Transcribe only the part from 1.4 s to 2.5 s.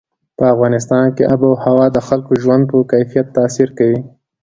وهوا د خلکو د